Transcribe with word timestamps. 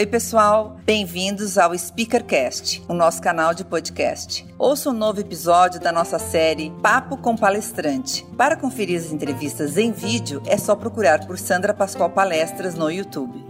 Oi, 0.00 0.06
pessoal, 0.06 0.76
bem-vindos 0.84 1.58
ao 1.58 1.76
Speakercast, 1.76 2.84
o 2.88 2.94
nosso 2.94 3.20
canal 3.20 3.52
de 3.52 3.64
podcast. 3.64 4.46
Ouça 4.56 4.90
um 4.90 4.92
novo 4.92 5.18
episódio 5.18 5.80
da 5.80 5.90
nossa 5.90 6.20
série 6.20 6.70
Papo 6.80 7.16
com 7.16 7.34
Palestrante. 7.34 8.24
Para 8.36 8.56
conferir 8.56 8.96
as 8.96 9.10
entrevistas 9.10 9.76
em 9.76 9.90
vídeo, 9.90 10.40
é 10.46 10.56
só 10.56 10.76
procurar 10.76 11.26
por 11.26 11.36
Sandra 11.36 11.74
Pascoal 11.74 12.10
Palestras 12.10 12.76
no 12.76 12.88
YouTube. 12.88 13.44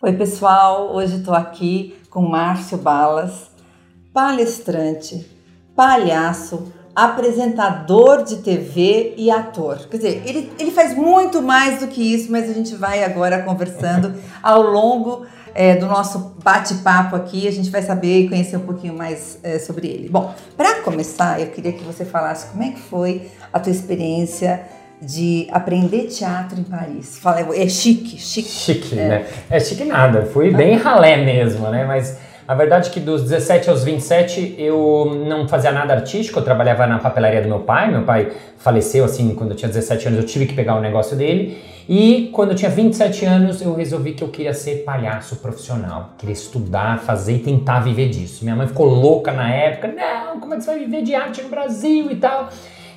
Oi, 0.00 0.12
pessoal, 0.12 0.94
hoje 0.94 1.16
estou 1.16 1.34
aqui 1.34 2.00
com 2.08 2.22
Márcio 2.22 2.78
Balas, 2.78 3.50
palestrante, 4.12 5.28
palhaço, 5.74 6.72
apresentador 7.04 8.24
de 8.24 8.38
TV 8.38 9.14
e 9.16 9.30
ator. 9.30 9.78
Quer 9.88 9.96
dizer, 9.98 10.22
ele, 10.26 10.52
ele 10.58 10.72
faz 10.72 10.96
muito 10.96 11.40
mais 11.40 11.78
do 11.78 11.86
que 11.86 12.02
isso, 12.02 12.30
mas 12.32 12.50
a 12.50 12.52
gente 12.52 12.74
vai 12.74 13.04
agora 13.04 13.42
conversando 13.42 14.14
ao 14.42 14.62
longo 14.62 15.24
é, 15.54 15.76
do 15.76 15.86
nosso 15.86 16.34
bate-papo 16.42 17.14
aqui. 17.14 17.46
A 17.46 17.52
gente 17.52 17.70
vai 17.70 17.82
saber 17.82 18.22
e 18.22 18.28
conhecer 18.28 18.56
um 18.56 18.66
pouquinho 18.66 18.94
mais 18.94 19.38
é, 19.44 19.60
sobre 19.60 19.86
ele. 19.86 20.08
Bom, 20.08 20.34
para 20.56 20.82
começar, 20.82 21.40
eu 21.40 21.46
queria 21.46 21.72
que 21.72 21.84
você 21.84 22.04
falasse 22.04 22.48
como 22.48 22.64
é 22.64 22.70
que 22.70 22.80
foi 22.80 23.30
a 23.52 23.60
tua 23.60 23.70
experiência 23.70 24.62
de 25.00 25.46
aprender 25.52 26.08
teatro 26.08 26.58
em 26.58 26.64
Paris. 26.64 27.16
Fala, 27.18 27.40
é 27.54 27.68
chique, 27.68 28.18
chique. 28.18 28.48
Chique, 28.48 28.98
é. 28.98 29.08
né? 29.08 29.26
É 29.48 29.60
chique 29.60 29.84
nada. 29.84 30.26
Fui 30.26 30.50
bem 30.50 30.76
ralé 30.76 31.24
mesmo, 31.24 31.68
né? 31.68 31.84
Mas 31.84 32.18
a 32.48 32.54
verdade 32.54 32.88
é 32.88 32.90
que 32.90 32.98
dos 32.98 33.24
17 33.24 33.68
aos 33.68 33.84
27 33.84 34.54
eu 34.56 35.22
não 35.26 35.46
fazia 35.46 35.70
nada 35.70 35.92
artístico, 35.92 36.38
eu 36.38 36.42
trabalhava 36.42 36.86
na 36.86 36.98
papelaria 36.98 37.42
do 37.42 37.48
meu 37.48 37.60
pai. 37.60 37.90
Meu 37.90 38.04
pai 38.04 38.32
faleceu 38.56 39.04
assim 39.04 39.34
quando 39.34 39.50
eu 39.50 39.56
tinha 39.56 39.68
17 39.68 40.08
anos, 40.08 40.20
eu 40.20 40.24
tive 40.24 40.46
que 40.46 40.54
pegar 40.54 40.74
o 40.74 40.80
negócio 40.80 41.14
dele. 41.14 41.58
E 41.86 42.30
quando 42.32 42.52
eu 42.52 42.56
tinha 42.56 42.70
27 42.70 43.26
anos, 43.26 43.60
eu 43.60 43.74
resolvi 43.74 44.14
que 44.14 44.24
eu 44.24 44.28
queria 44.28 44.54
ser 44.54 44.76
palhaço 44.76 45.36
profissional. 45.36 46.14
Queria 46.16 46.32
estudar, 46.32 47.00
fazer 47.00 47.34
e 47.34 47.38
tentar 47.40 47.80
viver 47.80 48.08
disso. 48.08 48.42
Minha 48.44 48.56
mãe 48.56 48.66
ficou 48.66 48.86
louca 48.86 49.30
na 49.30 49.52
época: 49.52 49.88
não, 49.88 50.40
como 50.40 50.54
é 50.54 50.56
que 50.56 50.64
você 50.64 50.70
vai 50.70 50.78
viver 50.80 51.02
de 51.02 51.14
arte 51.14 51.42
no 51.42 51.50
Brasil 51.50 52.10
e 52.10 52.16
tal? 52.16 52.48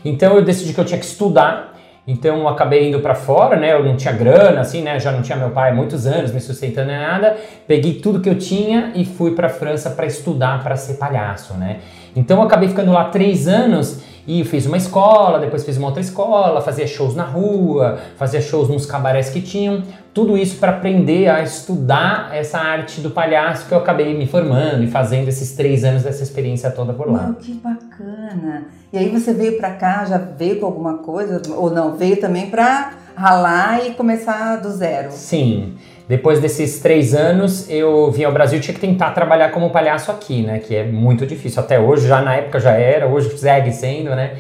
Então 0.06 0.38
eu 0.38 0.46
decidi 0.46 0.74
que 0.74 0.80
eu 0.80 0.86
tinha 0.86 1.00
que 1.00 1.06
estudar 1.06 1.78
então 2.08 2.48
acabei 2.48 2.90
indo 2.90 3.00
para 3.00 3.14
fora, 3.14 3.56
né? 3.56 3.74
Eu 3.74 3.84
não 3.84 3.96
tinha 3.96 4.14
grana, 4.14 4.62
assim, 4.62 4.82
né? 4.82 5.00
Já 5.00 5.12
não 5.12 5.22
tinha 5.22 5.38
meu 5.38 5.52
pai 5.52 5.72
há 5.72 5.74
muitos 5.74 6.08
anos 6.08 6.32
me 6.32 6.42
sustentando 6.42 6.92
em 6.92 6.98
nada. 7.00 7.38
Peguei 7.68 7.96
tudo 7.96 8.20
que 8.20 8.30
eu 8.30 8.38
tinha 8.38 8.92
e 8.96 9.06
fui 9.06 9.36
para 9.36 9.50
França 9.50 9.92
para 9.92 10.06
estudar 10.06 10.64
para 10.64 10.76
ser 10.76 10.96
palhaço, 10.96 11.54
né? 11.54 11.80
Então 12.16 12.42
acabei 12.42 12.70
ficando 12.70 12.92
lá 12.92 13.06
três 13.06 13.48
anos 13.48 14.04
e 14.28 14.44
fiz 14.44 14.66
uma 14.66 14.78
escola, 14.78 15.40
depois 15.40 15.64
fiz 15.64 15.78
uma 15.78 15.88
outra 15.88 16.02
escola, 16.02 16.62
fazia 16.62 16.86
shows 16.86 17.16
na 17.16 17.24
rua, 17.24 18.00
fazia 18.18 18.42
shows 18.42 18.70
nos 18.70 18.86
cabarés 18.86 19.30
que 19.30 19.42
tinham. 19.42 19.84
Tudo 20.14 20.38
isso 20.38 20.58
para 20.58 20.72
aprender 20.72 21.30
a 21.30 21.42
estudar 21.42 22.30
essa 22.34 22.60
arte 22.60 23.00
do 23.00 23.12
palhaço 23.12 23.68
que 23.68 23.74
eu 23.74 23.78
acabei 23.78 24.18
me 24.18 24.28
formando 24.28 24.84
e 24.84 24.88
fazendo 24.88 25.30
esses 25.30 25.54
três 25.54 25.84
anos 25.84 26.04
dessa 26.04 26.22
experiência 26.22 26.70
toda 26.70 26.94
por 26.94 27.10
lá. 27.10 27.28
Meu, 27.28 27.36
que 27.36 27.54
bacana! 27.54 28.66
E 28.92 28.98
aí 28.98 29.10
você 29.10 29.34
veio 29.34 29.58
para 29.58 29.72
cá, 29.72 30.04
já 30.06 30.18
veio 30.18 30.60
com 30.60 30.66
alguma 30.66 30.98
coisa 30.98 31.42
ou 31.56 31.72
não? 31.72 31.96
Veio 31.96 32.20
também 32.20 32.50
para 32.50 32.92
ralar 33.16 33.86
e 33.86 33.94
começar 33.94 34.58
do 34.58 34.70
zero? 34.70 35.12
Sim. 35.12 35.76
Depois 36.12 36.42
desses 36.42 36.78
três 36.80 37.16
anos, 37.16 37.70
eu 37.70 38.12
vim 38.12 38.26
ao 38.26 38.34
Brasil 38.34 38.60
e 38.60 38.62
tinha 38.62 38.74
que 38.74 38.82
tentar 38.82 39.12
trabalhar 39.12 39.50
como 39.52 39.70
palhaço 39.70 40.12
aqui, 40.12 40.42
né? 40.42 40.60
Que 40.60 40.76
é 40.76 40.84
muito 40.84 41.26
difícil. 41.26 41.64
Até 41.64 41.80
hoje, 41.80 42.06
já 42.06 42.22
na 42.22 42.36
época 42.36 42.60
já 42.60 42.72
era, 42.72 43.08
hoje 43.08 43.38
segue 43.38 43.72
sendo, 43.72 44.10
né? 44.10 44.34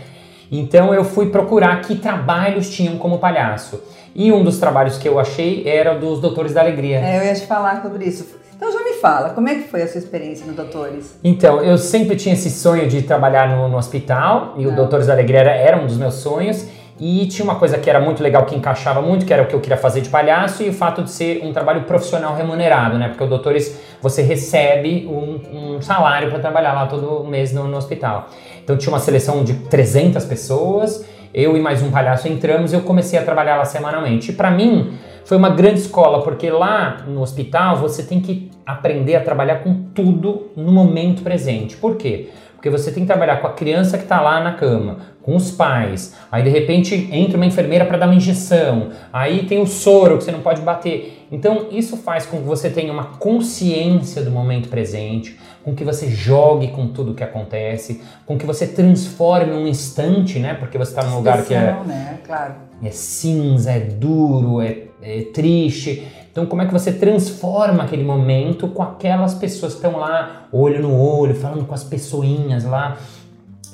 Então 0.52 0.94
eu 0.94 1.06
fui 1.06 1.30
procurar 1.30 1.80
que 1.80 1.96
trabalhos 1.96 2.70
tinham 2.70 2.98
como 2.98 3.20
palhaço. 3.20 3.82
E 4.14 4.34
um 4.34 4.44
dos 4.44 4.60
trabalhos 4.60 4.98
que 4.98 5.08
eu 5.08 5.18
achei 5.18 5.66
era 5.66 5.94
dos 5.94 6.20
Doutores 6.20 6.54
da 6.54 6.60
Alegria. 6.60 6.98
É, 6.98 7.20
eu 7.20 7.24
ia 7.24 7.34
te 7.34 7.48
falar 7.48 7.82
sobre 7.82 8.04
isso. 8.04 8.28
Então 8.54 8.70
já 8.70 8.84
me 8.84 8.96
fala, 8.96 9.30
como 9.30 9.48
é 9.48 9.56
que 9.56 9.70
foi 9.70 9.82
a 9.82 9.88
sua 9.88 10.00
experiência 10.00 10.46
no 10.46 10.52
Doutores? 10.52 11.18
Então, 11.24 11.64
eu 11.64 11.78
sempre 11.78 12.18
tinha 12.18 12.34
esse 12.34 12.50
sonho 12.50 12.86
de 12.90 13.02
trabalhar 13.04 13.48
no, 13.48 13.70
no 13.70 13.78
hospital 13.78 14.56
e 14.58 14.66
ah. 14.66 14.68
o 14.68 14.76
Doutores 14.76 15.08
da 15.08 15.14
Alegria 15.14 15.40
era, 15.40 15.52
era 15.52 15.78
um 15.78 15.88
dos 15.88 15.96
meus 15.96 16.16
sonhos. 16.16 16.68
E 17.02 17.26
tinha 17.26 17.44
uma 17.44 17.56
coisa 17.56 17.80
que 17.80 17.90
era 17.90 18.00
muito 18.00 18.22
legal, 18.22 18.46
que 18.46 18.56
encaixava 18.56 19.02
muito, 19.02 19.26
que 19.26 19.34
era 19.34 19.42
o 19.42 19.48
que 19.48 19.56
eu 19.56 19.60
queria 19.60 19.76
fazer 19.76 20.02
de 20.02 20.10
palhaço, 20.10 20.62
e 20.62 20.70
o 20.70 20.74
fato 20.74 21.02
de 21.02 21.10
ser 21.10 21.44
um 21.44 21.52
trabalho 21.52 21.82
profissional 21.82 22.36
remunerado, 22.36 22.96
né? 23.00 23.08
Porque 23.08 23.24
o 23.24 23.28
Doutores, 23.28 23.82
você 24.00 24.22
recebe 24.22 25.08
um, 25.08 25.78
um 25.78 25.82
salário 25.82 26.30
para 26.30 26.38
trabalhar 26.38 26.74
lá 26.74 26.86
todo 26.86 27.24
mês 27.24 27.52
no, 27.52 27.68
no, 27.68 27.76
hospital. 27.76 28.30
Então 28.64 28.78
tinha 28.78 28.94
uma 28.94 29.00
seleção 29.00 29.44
de 29.44 29.56
300 29.56 30.24
pessoas, 30.26 31.04
eu 31.34 31.58
e 31.58 31.60
mais 31.60 31.82
um 31.82 31.90
palhaço 31.90 32.28
entramos 32.28 32.72
e 32.72 32.76
eu 32.76 32.82
comecei 32.82 33.18
a 33.18 33.24
trabalhar 33.24 33.56
lá 33.56 33.66
semanalmente. 33.66 34.30
E 34.30 34.36
para 34.36 34.52
mim 34.52 34.94
foi 35.26 35.38
uma 35.38 35.50
grande 35.50 35.80
escola, 35.80 36.22
porque 36.22 36.52
lá 36.52 37.04
no 37.08 37.22
hospital 37.24 37.78
você 37.78 38.04
tem 38.04 38.20
que 38.20 38.52
aprender 38.64 39.16
a 39.16 39.22
trabalhar 39.22 39.64
com 39.64 39.74
tudo 39.96 40.52
no 40.56 40.72
momento 40.72 41.24
presente. 41.24 41.76
Por 41.78 41.96
quê? 41.96 42.30
Porque 42.62 42.70
você 42.70 42.92
tem 42.92 43.02
que 43.02 43.08
trabalhar 43.08 43.38
com 43.38 43.48
a 43.48 43.54
criança 43.54 43.98
que 43.98 44.04
está 44.04 44.22
lá 44.22 44.40
na 44.40 44.54
cama, 44.54 45.00
com 45.24 45.36
os 45.36 45.50
pais, 45.50 46.14
aí 46.32 46.44
de 46.44 46.50
repente 46.52 47.10
entra 47.12 47.36
uma 47.36 47.46
enfermeira 47.48 47.86
para 47.86 47.98
dar 47.98 48.06
uma 48.06 48.14
injeção, 48.14 48.90
aí 49.12 49.48
tem 49.48 49.60
o 49.60 49.66
soro 49.66 50.20
que 50.20 50.24
você 50.24 50.32
não 50.32 50.42
pode 50.42 50.62
bater. 50.62 51.26
Então 51.32 51.70
isso 51.72 51.98
faz 51.98 52.28
com 52.28 52.38
que 52.38 52.44
você 52.44 52.70
tenha 52.70 52.94
uma 52.94 53.06
consciência 53.18 54.22
do 54.22 54.30
momento 54.30 54.70
presente, 54.70 55.40
com 55.64 55.74
que 55.74 55.84
você 55.84 56.08
jogue 56.08 56.68
com 56.68 56.86
tudo 56.90 57.16
que 57.16 57.24
acontece, 57.24 58.04
com 58.28 58.38
que 58.38 58.46
você 58.46 58.68
transforme 58.68 59.54
um 59.54 59.66
instante, 59.66 60.38
né? 60.38 60.54
Porque 60.54 60.78
você 60.78 60.92
está 60.92 61.04
num 61.04 61.16
lugar 61.16 61.44
que 61.44 61.56
é, 61.56 61.62
né? 61.84 62.20
claro. 62.24 62.54
é 62.84 62.92
cinza, 62.92 63.72
é 63.72 63.80
duro, 63.80 64.62
é, 64.62 64.84
é 65.02 65.22
triste. 65.34 66.08
Então, 66.32 66.46
como 66.46 66.62
é 66.62 66.66
que 66.66 66.72
você 66.72 66.94
transforma 66.94 67.84
aquele 67.84 68.04
momento 68.04 68.68
com 68.70 68.82
aquelas 68.82 69.34
pessoas 69.34 69.74
que 69.74 69.86
estão 69.86 70.00
lá, 70.00 70.48
olho 70.52 70.82
no 70.82 70.98
olho, 70.98 71.36
falando 71.36 71.66
com 71.66 71.74
as 71.74 71.84
pessoinhas 71.84 72.64
lá? 72.64 72.98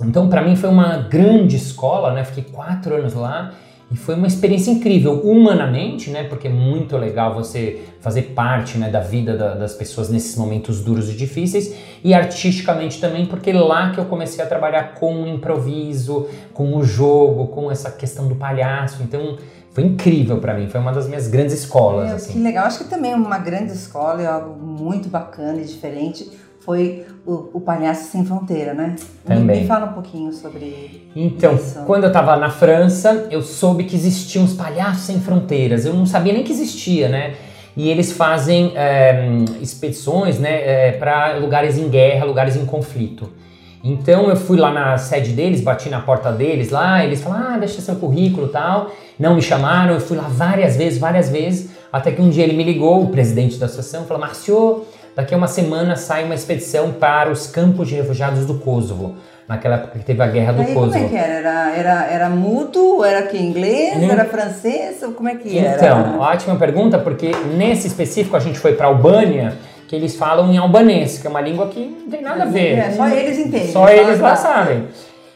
Então, 0.02 0.28
para 0.28 0.42
mim 0.42 0.56
foi 0.56 0.70
uma 0.70 0.98
grande 0.98 1.56
escola, 1.56 2.14
né? 2.14 2.24
Fiquei 2.24 2.44
quatro 2.52 2.96
anos 2.96 3.14
lá 3.14 3.54
e 3.90 3.96
foi 3.96 4.16
uma 4.16 4.28
experiência 4.28 4.70
incrível, 4.70 5.22
humanamente, 5.24 6.10
né? 6.10 6.24
Porque 6.24 6.48
é 6.48 6.52
muito 6.52 6.98
legal 6.98 7.34
você 7.34 7.84
fazer 8.02 8.34
parte 8.36 8.78
né, 8.78 8.90
da 8.90 9.00
vida 9.00 9.38
da, 9.38 9.54
das 9.56 9.74
pessoas 9.74 10.10
nesses 10.10 10.36
momentos 10.36 10.82
duros 10.82 11.10
e 11.10 11.14
difíceis, 11.14 11.74
e 12.04 12.14
artisticamente 12.14 13.00
também, 13.00 13.26
porque 13.26 13.54
lá 13.54 13.92
que 13.92 13.98
eu 13.98 14.06
comecei 14.06 14.44
a 14.44 14.48
trabalhar 14.48 14.96
com 14.96 15.24
o 15.24 15.28
improviso, 15.28 16.28
com 16.54 16.76
o 16.76 16.84
jogo, 16.84 17.48
com 17.48 17.72
essa 17.72 17.90
questão 17.90 18.28
do 18.28 18.36
palhaço. 18.36 19.02
Então, 19.02 19.38
foi 19.78 19.86
incrível 19.86 20.40
para 20.40 20.56
mim, 20.56 20.68
foi 20.68 20.80
uma 20.82 20.92
das 20.92 21.08
minhas 21.08 21.28
grandes 21.28 21.54
escolas. 21.54 22.12
Assim. 22.12 22.34
Que 22.34 22.40
legal, 22.40 22.66
acho 22.66 22.80
que 22.80 22.90
também 22.90 23.14
uma 23.14 23.38
grande 23.38 23.74
escola 23.74 24.24
é 24.24 24.26
algo 24.26 24.60
muito 24.60 25.08
bacana 25.08 25.62
e 25.62 25.66
diferente. 25.66 26.28
Foi 26.62 27.06
o, 27.24 27.52
o 27.54 27.62
Palhaço 27.62 28.10
Sem 28.10 28.26
Fronteira, 28.26 28.74
né? 28.74 28.96
Também. 29.24 29.44
Me, 29.44 29.62
me 29.62 29.68
fala 29.68 29.86
um 29.86 29.94
pouquinho 29.94 30.34
sobre 30.34 31.08
então, 31.16 31.54
isso. 31.54 31.80
quando 31.86 32.06
eu 32.06 32.12
tava 32.12 32.36
na 32.38 32.50
França, 32.50 33.28
eu 33.30 33.44
soube 33.44 33.84
que 33.84 33.96
existiam 33.96 34.46
os 34.46 34.56
Palhaços 34.56 35.04
Sem 35.04 35.20
Fronteiras. 35.20 35.86
Eu 35.86 35.94
não 35.94 36.08
sabia 36.08 36.34
nem 36.34 36.44
que 36.44 36.52
existia, 36.52 37.08
né? 37.08 37.36
E 37.76 37.88
eles 37.88 38.12
fazem 38.12 38.74
é, 38.76 39.28
expedições 39.62 40.40
né, 40.40 40.88
é, 40.88 40.92
para 40.94 41.38
lugares 41.38 41.78
em 41.78 41.88
guerra, 41.88 42.26
lugares 42.26 42.56
em 42.56 42.66
conflito. 42.66 43.30
Então 43.88 44.30
eu 44.30 44.36
fui 44.36 44.58
lá 44.58 44.72
na 44.72 44.98
sede 44.98 45.32
deles, 45.32 45.62
bati 45.62 45.88
na 45.88 46.02
porta 46.02 46.30
deles 46.30 46.72
lá, 46.72 47.06
eles 47.06 47.22
falaram, 47.22 47.56
ah, 47.56 47.58
deixa 47.58 47.80
seu 47.80 47.96
currículo 47.96 48.48
e 48.48 48.50
tal. 48.50 48.92
Não 49.18 49.34
me 49.34 49.42
chamaram, 49.42 49.94
eu 49.94 50.02
fui 50.02 50.18
lá 50.18 50.26
várias 50.28 50.76
vezes, 50.76 51.00
várias 51.00 51.30
vezes, 51.30 51.70
até 51.92 52.12
que 52.12 52.22
um 52.22 52.30
dia 52.30 52.44
ele 52.44 52.56
me 52.58 52.64
ligou, 52.64 53.02
o 53.02 53.08
presidente 53.08 53.58
da 53.58 53.66
associação, 53.66 54.06
falou, 54.06 54.22
Márcio, 54.22 54.86
daqui 55.16 55.34
a 55.34 55.38
uma 55.38 55.48
semana 55.48 55.96
sai 55.96 56.26
uma 56.26 56.36
expedição 56.36 56.92
para 56.92 57.32
os 57.32 57.48
campos 57.48 57.88
de 57.88 57.96
refugiados 57.96 58.46
do 58.46 58.56
Kosovo. 58.56 59.16
Naquela 59.48 59.76
época 59.76 60.00
que 60.00 60.04
teve 60.04 60.22
a 60.22 60.28
guerra 60.28 60.52
do 60.52 60.62
Aí, 60.62 60.74
Kosovo. 60.74 60.92
Como 60.92 61.06
é 61.06 61.08
que 61.08 61.16
era? 61.16 61.34
Era, 61.36 61.72
era, 61.72 62.06
era 62.08 62.30
mudo? 62.30 63.06
Era 63.06 63.22
que 63.24 63.38
inglês? 63.38 63.96
Hum. 63.96 64.12
Era 64.12 64.26
francês? 64.26 64.98
Como 65.16 65.30
é 65.30 65.36
que 65.36 65.58
era? 65.58 65.78
Então, 65.78 66.20
ótima 66.20 66.58
pergunta, 66.58 67.00
porque 67.00 67.32
nesse 67.56 67.88
específico 67.88 68.36
a 68.36 68.42
gente 68.42 68.60
foi 68.60 68.74
para 68.74 68.88
a 68.88 68.90
Albânia, 68.90 69.56
que 69.88 69.96
eles 69.96 70.16
falam 70.16 70.52
em 70.52 70.58
albanês, 70.58 71.18
que 71.18 71.26
é 71.26 71.30
uma 71.30 71.42
língua 71.42 71.68
que 71.68 71.80
não 71.80 72.10
tem 72.10 72.22
nada 72.22 72.44
a 72.44 72.46
ver. 72.46 72.78
É, 72.78 72.92
só 72.92 73.08
eles 73.08 73.38
entendem. 73.38 73.72
Só 73.72 73.90
eles 73.90 74.20
lá 74.20 74.36
sabem. 74.36 74.84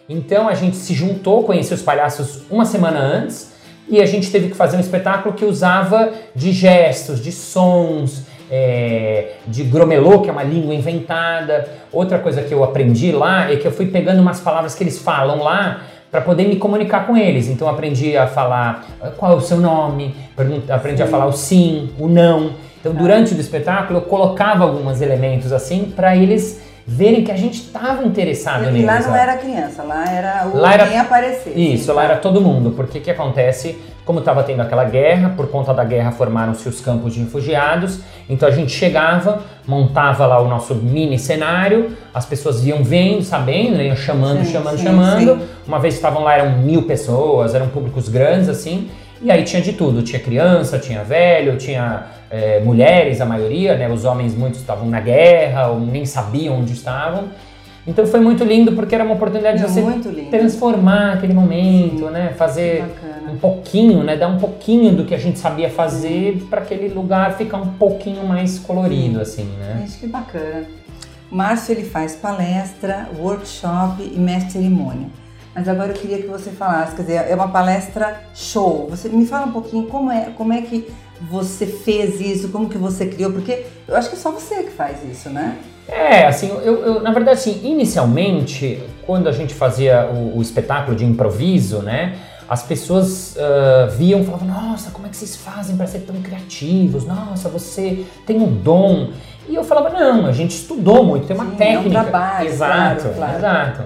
Então 0.09 0.49
a 0.49 0.53
gente 0.53 0.75
se 0.75 0.93
juntou, 0.93 1.43
conheceu 1.43 1.75
os 1.75 1.81
palhaços 1.81 2.43
uma 2.49 2.65
semana 2.65 2.99
antes 2.99 3.51
e 3.87 4.01
a 4.01 4.05
gente 4.05 4.29
teve 4.29 4.49
que 4.49 4.55
fazer 4.55 4.77
um 4.77 4.79
espetáculo 4.81 5.33
que 5.33 5.45
usava 5.45 6.11
de 6.35 6.51
gestos, 6.51 7.23
de 7.23 7.31
sons, 7.31 8.23
é, 8.51 9.35
de 9.47 9.63
gromelô, 9.63 10.21
que 10.21 10.29
é 10.29 10.31
uma 10.33 10.43
língua 10.43 10.75
inventada. 10.75 11.69
Outra 11.91 12.19
coisa 12.19 12.41
que 12.41 12.53
eu 12.53 12.63
aprendi 12.63 13.11
lá 13.11 13.49
é 13.49 13.55
que 13.55 13.65
eu 13.65 13.71
fui 13.71 13.87
pegando 13.87 14.21
umas 14.21 14.41
palavras 14.41 14.75
que 14.75 14.83
eles 14.83 14.99
falam 14.99 15.41
lá 15.41 15.83
para 16.11 16.19
poder 16.19 16.45
me 16.45 16.57
comunicar 16.57 17.07
com 17.07 17.15
eles. 17.15 17.47
Então 17.47 17.69
aprendi 17.69 18.17
a 18.17 18.27
falar 18.27 18.85
ah, 19.01 19.11
qual 19.15 19.31
é 19.31 19.35
o 19.35 19.41
seu 19.41 19.57
nome, 19.57 20.13
aprendi 20.69 20.97
sim. 20.97 21.03
a 21.03 21.07
falar 21.07 21.27
o 21.27 21.31
sim, 21.31 21.89
o 21.97 22.09
não. 22.09 22.51
Então, 22.81 22.93
durante 22.93 23.33
o 23.33 23.39
espetáculo, 23.39 23.99
eu 23.99 24.03
colocava 24.03 24.63
alguns 24.65 24.99
elementos 25.01 25.53
assim 25.53 25.93
para 25.95 26.17
eles 26.17 26.59
verem 26.85 27.23
que 27.23 27.31
a 27.31 27.37
gente 27.37 27.61
estava 27.61 28.03
interessado 28.03 28.63
e 28.63 28.65
neles. 28.71 28.81
E 28.81 28.85
lá 28.85 28.99
não 28.99 29.15
era 29.15 29.37
criança, 29.37 29.83
lá 29.83 30.03
era 30.11 30.47
o 30.47 30.57
Lá 30.57 30.73
era- 30.73 30.87
quem 30.87 30.99
aparecesse. 30.99 31.51
Isso, 31.73 31.93
lá 31.93 32.03
era 32.03 32.17
todo 32.17 32.41
mundo, 32.41 32.71
porque 32.71 32.97
o 32.97 33.01
que 33.01 33.11
acontece, 33.11 33.77
como 34.03 34.17
estava 34.19 34.41
tendo 34.43 34.61
aquela 34.63 34.83
guerra, 34.83 35.29
por 35.37 35.47
conta 35.47 35.73
da 35.75 35.83
guerra 35.85 36.11
formaram-se 36.11 36.67
os 36.67 36.81
campos 36.81 37.13
de 37.13 37.19
refugiados, 37.21 37.99
então 38.27 38.49
a 38.49 38.51
gente 38.51 38.71
chegava, 38.71 39.43
montava 39.67 40.25
lá 40.25 40.41
o 40.41 40.47
nosso 40.47 40.73
mini 40.73 41.19
cenário, 41.19 41.95
as 42.11 42.25
pessoas 42.25 42.65
iam 42.65 42.83
vendo, 42.83 43.21
sabendo, 43.21 43.77
né, 43.77 43.85
iam 43.85 43.95
chamando, 43.95 44.43
Sim, 44.43 44.51
chamando, 44.51 44.77
sim, 44.77 44.83
chamando. 44.83 45.39
sim. 45.39 45.47
Uma 45.67 45.79
vez 45.79 45.93
que 45.93 45.99
estavam 45.99 46.23
lá 46.23 46.33
eram 46.35 46.57
mil 46.57 46.81
pessoas, 46.83 47.53
eram 47.53 47.67
públicos 47.67 48.09
grandes 48.09 48.49
assim, 48.49 48.89
e 49.21 49.29
aí 49.31 49.43
tinha 49.43 49.61
de 49.61 49.73
tudo, 49.73 50.01
tinha 50.01 50.19
criança, 50.19 50.79
tinha 50.79 51.03
velho, 51.03 51.57
tinha 51.57 52.07
eh, 52.29 52.61
mulheres, 52.63 53.21
a 53.21 53.25
maioria, 53.25 53.77
né, 53.77 53.89
os 53.89 54.03
homens 54.03 54.35
muitos 54.35 54.59
estavam 54.59 54.87
na 54.87 54.99
guerra, 54.99 55.67
ou 55.67 55.79
nem 55.79 56.05
sabiam 56.05 56.59
onde 56.59 56.73
estavam. 56.73 57.29
Então 57.85 58.05
foi 58.05 58.19
muito 58.19 58.43
lindo 58.43 58.73
porque 58.73 58.93
era 58.93 59.03
uma 59.03 59.15
oportunidade 59.15 59.57
de 59.57 59.63
você 59.63 59.83
transformar 60.29 61.13
aquele 61.13 61.33
momento, 61.33 62.11
né? 62.11 62.31
Fazer 62.37 62.83
um 63.27 63.37
pouquinho, 63.37 64.03
né? 64.03 64.15
Dar 64.15 64.27
um 64.27 64.37
pouquinho 64.37 64.95
do 64.95 65.03
que 65.03 65.15
a 65.15 65.17
gente 65.17 65.39
sabia 65.39 65.67
fazer 65.67 66.45
para 66.47 66.61
aquele 66.61 66.89
lugar 66.89 67.35
ficar 67.37 67.57
um 67.57 67.73
pouquinho 67.73 68.23
mais 68.23 68.59
colorido, 68.59 69.19
assim, 69.19 69.45
né? 69.59 69.79
Gente, 69.79 69.99
que 69.99 70.07
bacana. 70.07 70.65
Márcio 71.31 71.73
ele 71.73 71.85
faz 71.85 72.15
palestra, 72.15 73.09
workshop 73.17 74.03
e 74.03 74.19
mestre 74.19 74.51
cerimônia. 74.51 75.07
Mas 75.53 75.67
agora 75.67 75.89
eu 75.89 75.93
queria 75.95 76.17
que 76.19 76.27
você 76.27 76.49
falasse, 76.51 76.95
quer 76.95 77.01
dizer, 77.01 77.25
é 77.29 77.35
uma 77.35 77.49
palestra 77.49 78.21
show. 78.33 78.87
Você 78.89 79.09
me 79.09 79.25
fala 79.25 79.47
um 79.47 79.51
pouquinho 79.51 79.85
como 79.87 80.09
é, 80.11 80.29
como 80.37 80.53
é 80.53 80.61
que 80.61 80.87
você 81.29 81.65
fez 81.67 82.19
isso, 82.21 82.49
como 82.49 82.69
que 82.69 82.77
você 82.77 83.05
criou, 83.05 83.31
porque 83.31 83.65
eu 83.87 83.95
acho 83.95 84.09
que 84.09 84.15
é 84.15 84.19
só 84.19 84.31
você 84.31 84.63
que 84.63 84.71
faz 84.71 84.97
isso, 85.03 85.29
né? 85.29 85.57
É, 85.87 86.25
assim, 86.25 86.47
eu, 86.47 86.83
eu- 86.85 87.01
na 87.01 87.11
verdade, 87.11 87.39
assim, 87.39 87.59
inicialmente, 87.63 88.81
quando 89.05 89.27
a 89.27 89.31
gente 89.31 89.53
fazia 89.53 90.09
o, 90.09 90.37
o 90.37 90.41
espetáculo 90.41 90.95
de 90.95 91.05
improviso, 91.05 91.79
né? 91.81 92.15
As 92.47 92.63
pessoas 92.63 93.35
ah, 93.37 93.87
viam 93.97 94.21
e 94.21 94.25
falavam, 94.25 94.47
nossa, 94.47 94.89
como 94.91 95.05
é 95.05 95.09
que 95.09 95.15
vocês 95.17 95.35
fazem 95.35 95.75
para 95.77 95.87
ser 95.87 95.99
tão 95.99 96.15
criativos? 96.21 97.05
Nossa, 97.05 97.49
você 97.49 98.05
tem 98.25 98.37
um 98.41 98.53
dom. 98.53 99.09
E 99.49 99.55
eu 99.55 99.63
falava, 99.63 99.89
não, 99.89 100.25
a 100.27 100.31
gente 100.31 100.51
estudou 100.51 101.03
muito, 101.03 101.27
tem 101.27 101.35
uma 101.35 101.45
Sim, 101.45 101.51
é 101.51 101.53
um 101.53 101.57
técnica. 101.83 102.03
trabalho, 102.03 102.47
exato, 102.47 103.01
claro, 103.01 103.15
claro. 103.15 103.37
exato. 103.37 103.83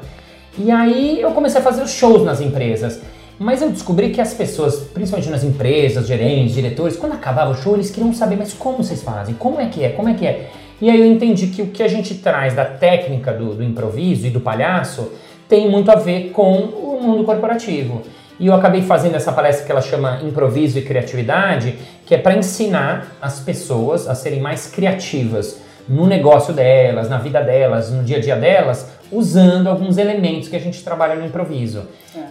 E 0.58 0.72
aí 0.72 1.22
eu 1.22 1.32
comecei 1.32 1.60
a 1.60 1.64
fazer 1.64 1.84
os 1.84 1.92
shows 1.92 2.24
nas 2.24 2.42
empresas. 2.42 3.02
Mas 3.38 3.62
eu 3.62 3.70
descobri 3.70 4.12
que 4.12 4.22
as 4.22 4.34
pessoas, 4.34 4.76
principalmente 4.94 5.30
nas 5.30 5.44
empresas, 5.44 6.08
gerentes, 6.08 6.56
diretores, 6.56 6.96
quando 6.96 7.14
acabava 7.14 7.52
o 7.52 7.56
show, 7.56 7.74
eles 7.74 7.92
queriam 7.92 8.14
saber, 8.14 8.38
mas 8.38 8.54
como 8.54 8.78
vocês 8.78 9.04
fazem? 9.04 9.36
Como 9.36 9.60
é 9.60 9.68
que 9.68 9.84
é? 9.84 9.90
Como 9.90 10.08
é 10.08 10.14
que 10.14 10.26
é? 10.26 10.50
E 10.82 10.90
aí 10.90 11.00
eu 11.00 11.06
entendi 11.06 11.48
que 11.48 11.62
o 11.62 11.68
que 11.68 11.84
a 11.84 11.88
gente 11.88 12.16
traz 12.16 12.54
da 12.54 12.64
técnica 12.64 13.34
do, 13.34 13.56
do 13.56 13.64
improviso 13.64 14.28
e 14.28 14.30
do 14.30 14.40
palhaço 14.40 15.12
tem 15.50 15.70
muito 15.70 15.92
a 15.92 15.96
ver 15.96 16.32
com 16.32 16.54
o 16.54 17.00
mundo 17.02 17.24
corporativo. 17.26 18.04
E 18.40 18.48
eu 18.48 18.54
acabei 18.54 18.82
fazendo 18.82 19.16
essa 19.16 19.32
palestra 19.32 19.66
que 19.66 19.72
ela 19.72 19.82
chama 19.82 20.20
Improviso 20.24 20.78
e 20.78 20.82
Criatividade, 20.82 21.76
que 22.06 22.14
é 22.14 22.18
para 22.18 22.36
ensinar 22.36 23.16
as 23.22 23.40
pessoas 23.40 24.08
a 24.08 24.16
serem 24.16 24.42
mais 24.42 24.68
criativas 24.68 25.62
no 25.88 26.06
negócio 26.06 26.54
delas, 26.54 27.10
na 27.10 27.18
vida 27.18 27.42
delas, 27.42 27.92
no 27.92 28.04
dia 28.04 28.18
a 28.18 28.20
dia 28.20 28.36
delas, 28.36 28.90
usando 29.12 29.68
alguns 29.68 29.98
elementos 29.98 30.50
que 30.50 30.56
a 30.56 30.60
gente 30.60 30.84
trabalha 30.84 31.16
no 31.16 31.26
improviso. 31.26 31.84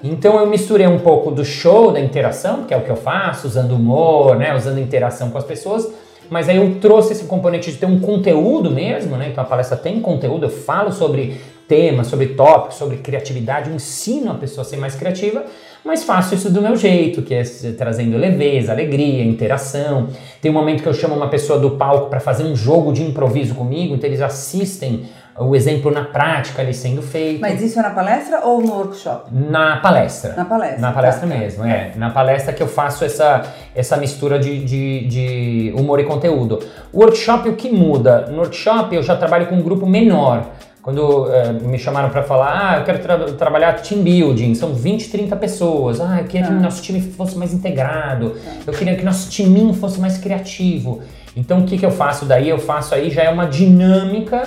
Então 0.03 0.39
eu 0.39 0.47
misturei 0.47 0.87
um 0.87 0.99
pouco 0.99 1.31
do 1.31 1.45
show, 1.45 1.93
da 1.93 2.01
interação, 2.01 2.65
que 2.65 2.75
é 2.75 2.77
o 2.77 2.83
que 2.83 2.91
eu 2.91 2.97
faço, 2.97 3.47
usando 3.47 3.73
humor, 3.73 4.37
né, 4.37 4.55
usando 4.55 4.79
interação 4.79 5.31
com 5.31 5.39
as 5.39 5.45
pessoas, 5.45 5.89
mas 6.29 6.49
aí 6.49 6.57
eu 6.57 6.77
trouxe 6.81 7.13
esse 7.13 7.25
componente 7.25 7.71
de 7.71 7.79
ter 7.79 7.87
um 7.87 8.01
conteúdo 8.01 8.71
mesmo, 8.71 9.17
né? 9.17 9.29
Então 9.31 9.45
a 9.45 9.47
palestra 9.47 9.77
tem 9.77 10.01
conteúdo, 10.01 10.47
eu 10.47 10.51
falo 10.51 10.91
sobre 10.91 11.37
temas, 11.69 12.07
sobre 12.07 12.29
tópicos, 12.29 12.77
sobre 12.77 12.99
criatividade, 12.99 13.71
eu 13.71 13.77
ensino 13.77 14.31
a 14.31 14.35
pessoa 14.35 14.63
a 14.63 14.65
ser 14.65 14.77
mais 14.77 14.95
criativa, 14.95 15.45
mas 15.85 16.03
faço 16.03 16.35
isso 16.35 16.51
do 16.51 16.63
meu 16.63 16.77
jeito, 16.77 17.23
que 17.23 17.35
é 17.35 17.43
trazendo 17.77 18.17
leveza, 18.17 18.73
alegria, 18.73 19.23
interação. 19.23 20.09
Tem 20.41 20.51
um 20.51 20.55
momento 20.55 20.83
que 20.83 20.89
eu 20.89 20.95
chamo 20.95 21.15
uma 21.15 21.29
pessoa 21.29 21.59
do 21.59 21.73
palco 21.73 22.09
para 22.09 22.21
fazer 22.21 22.45
um 22.45 22.57
jogo 22.57 22.93
de 22.93 23.03
improviso 23.03 23.55
comigo, 23.55 23.95
então 23.95 24.09
eles 24.09 24.23
assistem 24.23 25.05
o 25.39 25.57
exemplo 25.57 25.91
na 25.91 26.05
prática 26.05 26.63
ali 26.63 26.73
sendo 26.73 27.03
feito. 27.03 27.41
Mas 27.41 27.61
isso 27.61 27.79
é 27.79 27.83
na 27.83 27.91
palestra 27.91 28.41
ou 28.45 28.61
no 28.61 28.73
workshop? 28.73 29.31
Na 29.33 29.79
palestra. 29.79 30.35
Na 30.37 30.45
palestra. 30.45 30.81
Na 30.81 30.93
palestra 30.93 31.27
Tá, 31.29 31.35
tá. 31.35 31.41
mesmo, 31.41 31.65
é. 31.65 31.93
Na 31.97 32.11
palestra 32.11 32.53
que 32.53 32.63
eu 32.63 32.69
faço 32.69 33.05
essa, 33.05 33.43
essa 33.75 33.97
mistura 33.97 34.39
de, 34.39 34.65
de, 34.65 35.07
de 35.09 35.75
humor 35.77 35.99
e 36.01 36.05
conteúdo. 36.05 36.61
O 36.93 37.01
workshop, 37.01 37.49
o 37.49 37.57
que 37.57 37.69
muda? 37.71 38.27
No 38.31 38.39
workshop 38.39 38.95
eu 38.95 39.03
já 39.03 39.17
trabalho 39.17 39.47
com 39.47 39.57
um 39.57 39.63
grupo 39.63 39.87
menor. 39.87 40.45
Quando 40.81 41.31
eh, 41.33 41.51
me 41.63 41.79
chamaram 41.79 42.11
para 42.11 42.23
falar, 42.23 42.73
ah, 42.75 42.79
eu 42.79 42.85
quero 42.85 42.99
tra- 42.99 43.17
trabalhar 43.33 43.73
team 43.81 44.03
building, 44.03 44.55
são 44.55 44.75
20, 44.75 45.09
30 45.11 45.35
pessoas. 45.37 45.99
Ah, 45.99 46.19
eu 46.21 46.27
queria 46.27 46.47
que 46.47 46.53
Ah. 46.53 46.57
o 46.57 46.61
nosso 46.61 46.83
time 46.83 47.01
fosse 47.01 47.39
mais 47.39 47.55
integrado, 47.55 48.37
eu 48.67 48.73
queria 48.75 48.95
que 48.95 49.03
nosso 49.03 49.31
timinho 49.31 49.73
fosse 49.73 49.99
mais 49.99 50.19
criativo. 50.19 51.01
Então 51.35 51.61
o 51.61 51.65
que, 51.65 51.79
que 51.79 51.87
eu 51.87 51.91
faço 51.91 52.27
daí? 52.27 52.51
Eu 52.51 52.59
faço 52.59 52.95
aí, 52.95 53.11
já 53.11 53.23
é 53.23 53.31
uma 53.31 53.47
dinâmica 53.47 54.43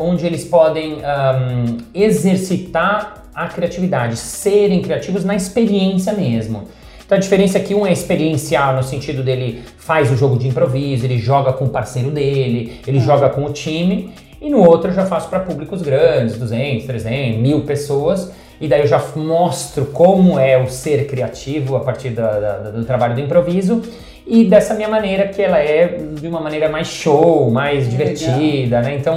onde 0.00 0.26
eles 0.26 0.44
podem 0.44 0.98
ahm, 1.04 1.78
exercitar 1.94 3.24
a 3.34 3.46
criatividade, 3.48 4.16
serem 4.16 4.82
criativos 4.82 5.24
na 5.24 5.34
experiência 5.34 6.12
mesmo. 6.12 6.64
Então 7.04 7.16
a 7.16 7.20
diferença 7.20 7.58
é 7.58 7.60
que 7.60 7.74
um 7.74 7.86
é 7.86 7.92
experiencial 7.92 8.74
no 8.76 8.82
sentido 8.82 9.22
dele 9.22 9.62
faz 9.78 10.10
o 10.12 10.16
jogo 10.16 10.38
de 10.38 10.46
improviso, 10.48 11.04
ele 11.06 11.18
joga 11.18 11.52
com 11.52 11.64
o 11.64 11.68
parceiro 11.68 12.10
dele, 12.10 12.80
ele 12.86 13.00
joga 13.00 13.28
com 13.28 13.44
o 13.44 13.52
time, 13.52 14.12
e 14.40 14.48
no 14.48 14.64
outro 14.64 14.90
eu 14.90 14.94
já 14.94 15.04
faço 15.06 15.28
para 15.28 15.40
públicos 15.40 15.82
grandes, 15.82 16.36
200, 16.38 16.86
300, 16.86 17.40
mil 17.40 17.62
pessoas, 17.62 18.30
e 18.60 18.68
daí 18.68 18.80
eu 18.82 18.86
já 18.86 19.02
mostro 19.16 19.86
como 19.86 20.38
é 20.38 20.56
o 20.62 20.68
ser 20.68 21.06
criativo 21.06 21.76
a 21.76 21.80
partir 21.80 22.10
da- 22.10 22.38
da- 22.38 22.70
do 22.70 22.84
trabalho 22.84 23.14
do 23.14 23.20
improviso, 23.20 23.82
e 24.26 24.44
dessa 24.44 24.74
minha 24.74 24.88
maneira 24.88 25.26
que 25.28 25.42
ela 25.42 25.58
é 25.58 25.98
de 26.14 26.28
uma 26.28 26.40
maneira 26.40 26.68
mais 26.68 26.86
show, 26.86 27.50
mais 27.50 27.90
divertida, 27.90 28.80
né? 28.80 28.94
Então, 28.94 29.16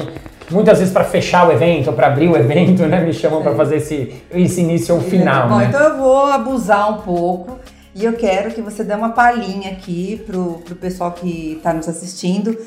muitas 0.53 0.79
vezes 0.79 0.93
para 0.93 1.03
fechar 1.03 1.47
o 1.47 1.51
evento, 1.51 1.87
ou 1.87 1.93
para 1.93 2.07
abrir 2.07 2.29
o 2.29 2.37
evento, 2.37 2.83
né, 2.83 3.01
me 3.01 3.13
chamam 3.13 3.41
para 3.41 3.53
fazer 3.55 3.77
esse, 3.77 4.13
esse 4.31 4.61
início 4.61 4.95
ou 4.95 5.01
final, 5.01 5.49
Bom, 5.49 5.57
né? 5.57 5.65
então 5.67 5.81
eu 5.81 5.97
vou 5.97 6.25
abusar 6.27 6.91
um 6.91 7.01
pouco 7.01 7.59
e 7.95 8.05
eu 8.05 8.13
quero 8.13 8.51
que 8.51 8.61
você 8.61 8.83
dê 8.83 8.93
uma 8.93 9.09
palhinha 9.09 9.71
aqui 9.71 10.21
pro, 10.25 10.61
pro 10.65 10.75
pessoal 10.75 11.11
que 11.11 11.53
está 11.57 11.73
nos 11.73 11.87
assistindo. 11.87 12.57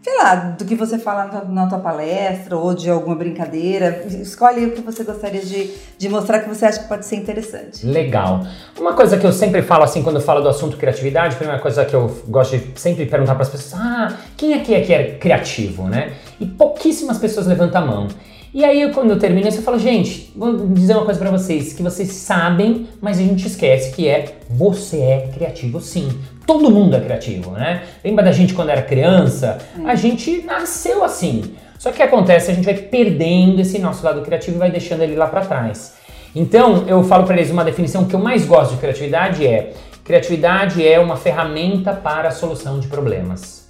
Sei 0.00 0.16
lá, 0.18 0.36
do 0.36 0.64
que 0.64 0.76
você 0.76 1.00
fala 1.00 1.24
na 1.24 1.40
tua, 1.40 1.44
na 1.50 1.66
tua 1.66 1.78
palestra 1.80 2.56
ou 2.56 2.72
de 2.72 2.88
alguma 2.88 3.16
brincadeira. 3.16 4.06
Escolhe 4.06 4.66
o 4.66 4.70
que 4.70 4.80
você 4.80 5.02
gostaria 5.02 5.40
de, 5.40 5.72
de 5.98 6.08
mostrar 6.08 6.38
que 6.38 6.48
você 6.48 6.64
acha 6.64 6.78
que 6.78 6.86
pode 6.86 7.04
ser 7.04 7.16
interessante. 7.16 7.84
Legal. 7.84 8.46
Uma 8.78 8.92
coisa 8.92 9.16
que 9.16 9.26
eu 9.26 9.32
sempre 9.32 9.62
falo 9.62 9.82
assim 9.82 10.04
quando 10.04 10.16
eu 10.16 10.22
falo 10.22 10.40
do 10.40 10.48
assunto 10.48 10.76
criatividade, 10.76 11.34
a 11.34 11.38
primeira 11.38 11.60
coisa 11.60 11.84
que 11.84 11.94
eu 11.94 12.22
gosto 12.28 12.56
de 12.56 12.80
sempre 12.80 13.04
perguntar 13.06 13.34
para 13.34 13.42
as 13.42 13.48
pessoas, 13.48 13.82
ah, 13.82 14.16
quem 14.36 14.54
aqui 14.54 14.74
é 14.74 14.80
que 14.82 14.94
é 14.94 15.18
criativo, 15.18 15.88
né? 15.88 16.12
E 16.40 16.46
pouquíssimas 16.46 17.18
pessoas 17.18 17.46
levantam 17.46 17.82
a 17.82 17.86
mão. 17.86 18.08
E 18.54 18.64
aí 18.64 18.90
quando 18.92 19.10
eu 19.10 19.18
termino 19.18 19.46
isso, 19.46 19.58
eu 19.58 19.62
falo, 19.62 19.78
gente, 19.78 20.32
vou 20.34 20.66
dizer 20.68 20.94
uma 20.94 21.04
coisa 21.04 21.20
para 21.20 21.30
vocês, 21.30 21.74
que 21.74 21.82
vocês 21.82 22.10
sabem, 22.12 22.86
mas 23.02 23.18
a 23.18 23.22
gente 23.22 23.46
esquece 23.46 23.94
que 23.94 24.08
é 24.08 24.36
você 24.48 25.00
é 25.00 25.30
criativo 25.34 25.80
sim. 25.80 26.08
Todo 26.46 26.70
mundo 26.70 26.96
é 26.96 27.00
criativo, 27.00 27.50
né? 27.50 27.82
Lembra 28.02 28.24
da 28.24 28.32
gente 28.32 28.54
quando 28.54 28.70
era 28.70 28.80
criança? 28.80 29.58
A 29.84 29.94
gente 29.94 30.42
nasceu 30.42 31.04
assim. 31.04 31.54
Só 31.78 31.90
que 31.90 31.96
o 31.96 31.98
que 31.98 32.02
acontece, 32.02 32.50
a 32.50 32.54
gente 32.54 32.64
vai 32.64 32.74
perdendo 32.74 33.60
esse 33.60 33.78
nosso 33.78 34.04
lado 34.04 34.22
criativo 34.22 34.56
e 34.56 34.58
vai 34.58 34.70
deixando 34.70 35.02
ele 35.02 35.16
lá 35.16 35.26
para 35.26 35.42
trás. 35.42 35.94
Então, 36.34 36.84
eu 36.86 37.02
falo 37.04 37.24
para 37.24 37.36
eles 37.36 37.50
uma 37.50 37.64
definição 37.64 38.06
que 38.06 38.14
eu 38.14 38.20
mais 38.20 38.46
gosto 38.46 38.72
de 38.72 38.78
criatividade 38.78 39.46
é: 39.46 39.72
criatividade 40.04 40.86
é 40.86 40.98
uma 40.98 41.16
ferramenta 41.16 41.92
para 41.92 42.28
a 42.28 42.30
solução 42.30 42.80
de 42.80 42.88
problemas. 42.88 43.65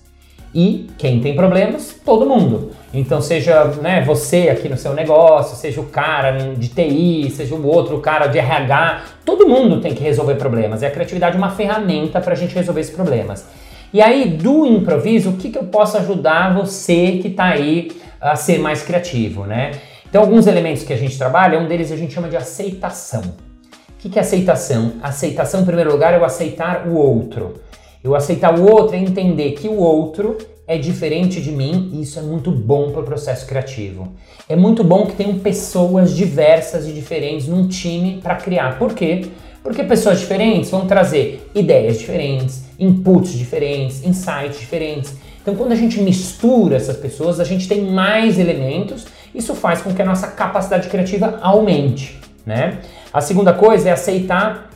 E 0.54 0.88
quem 0.96 1.20
tem 1.20 1.34
problemas? 1.34 1.94
Todo 2.04 2.26
mundo. 2.26 2.70
Então, 2.94 3.20
seja 3.20 3.64
né, 3.82 4.02
você 4.02 4.48
aqui 4.48 4.68
no 4.68 4.76
seu 4.76 4.94
negócio, 4.94 5.56
seja 5.56 5.80
o 5.80 5.86
cara 5.86 6.32
de 6.54 6.68
TI, 6.68 7.30
seja 7.30 7.54
o 7.54 7.66
outro 7.66 7.98
cara 8.00 8.26
de 8.26 8.38
RH, 8.38 9.02
todo 9.24 9.46
mundo 9.46 9.80
tem 9.80 9.94
que 9.94 10.02
resolver 10.02 10.36
problemas. 10.36 10.82
A 10.82 10.90
criatividade 10.90 11.36
é 11.36 11.38
uma 11.38 11.50
ferramenta 11.50 12.20
para 12.20 12.32
a 12.32 12.36
gente 12.36 12.54
resolver 12.54 12.80
esses 12.80 12.94
problemas. 12.94 13.46
E 13.92 14.00
aí, 14.00 14.28
do 14.28 14.66
improviso, 14.66 15.30
o 15.30 15.32
que, 15.36 15.50
que 15.50 15.58
eu 15.58 15.64
posso 15.64 15.96
ajudar 15.98 16.54
você 16.54 17.18
que 17.20 17.28
está 17.28 17.44
aí 17.44 17.90
a 18.20 18.34
ser 18.34 18.58
mais 18.58 18.82
criativo, 18.82 19.44
né? 19.44 19.72
Então, 20.08 20.22
alguns 20.22 20.46
elementos 20.46 20.82
que 20.82 20.92
a 20.92 20.96
gente 20.96 21.18
trabalha, 21.18 21.58
um 21.58 21.66
deles 21.66 21.92
a 21.92 21.96
gente 21.96 22.14
chama 22.14 22.28
de 22.28 22.36
aceitação. 22.36 23.22
O 23.22 23.98
que, 23.98 24.08
que 24.08 24.18
é 24.18 24.22
aceitação? 24.22 24.94
Aceitação, 25.02 25.60
em 25.60 25.64
primeiro 25.64 25.90
lugar, 25.90 26.14
é 26.14 26.18
o 26.18 26.24
aceitar 26.24 26.86
o 26.86 26.94
outro. 26.94 27.60
Eu 28.06 28.14
aceitar 28.14 28.56
o 28.56 28.70
outro 28.70 28.94
é 28.94 29.00
entender 29.00 29.50
que 29.54 29.66
o 29.66 29.78
outro 29.78 30.38
é 30.64 30.78
diferente 30.78 31.42
de 31.42 31.50
mim 31.50 31.90
e 31.92 32.02
isso 32.02 32.20
é 32.20 32.22
muito 32.22 32.52
bom 32.52 32.92
para 32.92 33.00
o 33.00 33.04
processo 33.04 33.44
criativo. 33.48 34.06
É 34.48 34.54
muito 34.54 34.84
bom 34.84 35.06
que 35.06 35.16
tenham 35.16 35.40
pessoas 35.40 36.14
diversas 36.14 36.86
e 36.86 36.92
diferentes 36.92 37.48
num 37.48 37.66
time 37.66 38.20
para 38.22 38.36
criar. 38.36 38.78
Por 38.78 38.94
quê? 38.94 39.26
Porque 39.60 39.82
pessoas 39.82 40.20
diferentes 40.20 40.70
vão 40.70 40.86
trazer 40.86 41.50
ideias 41.52 41.98
diferentes, 41.98 42.62
inputs 42.78 43.32
diferentes, 43.32 44.04
insights 44.04 44.60
diferentes. 44.60 45.12
Então, 45.42 45.56
quando 45.56 45.72
a 45.72 45.76
gente 45.76 46.00
mistura 46.00 46.76
essas 46.76 46.96
pessoas, 46.96 47.40
a 47.40 47.44
gente 47.44 47.66
tem 47.66 47.82
mais 47.90 48.38
elementos 48.38 49.04
Isso 49.34 49.52
faz 49.52 49.82
com 49.82 49.92
que 49.92 50.00
a 50.00 50.04
nossa 50.04 50.28
capacidade 50.28 50.88
criativa 50.88 51.40
aumente, 51.42 52.20
né? 52.46 52.78
A 53.12 53.20
segunda 53.20 53.52
coisa 53.52 53.88
é 53.88 53.92
aceitar 53.92 54.70